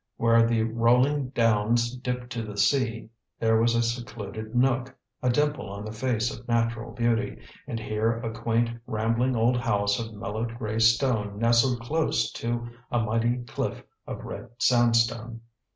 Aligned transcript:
Where 0.17 0.47
the 0.47 0.63
rolling 0.63 1.29
downs 1.29 1.95
dipped 1.95 2.31
to 2.31 2.41
the 2.41 2.57
sea, 2.57 3.11
there 3.39 3.61
was 3.61 3.75
a 3.75 3.83
secluded 3.83 4.55
nook 4.55 4.95
a 5.21 5.29
dimple 5.29 5.69
on 5.69 5.85
the 5.85 5.91
face 5.91 6.35
of 6.35 6.47
natural 6.47 6.91
beauty, 6.91 7.37
and 7.67 7.79
here 7.79 8.17
a 8.19 8.31
quaint, 8.33 8.79
rambling 8.87 9.35
old 9.35 9.57
house 9.57 9.99
of 9.99 10.15
mellowed 10.15 10.57
grey 10.57 10.79
stone 10.79 11.37
nestled 11.37 11.81
close 11.81 12.31
to 12.31 12.67
a 12.91 12.99
mighty 12.99 13.43
cliff 13.43 13.83
of 14.07 14.23
red 14.25 14.49
sandstone. 14.57 15.41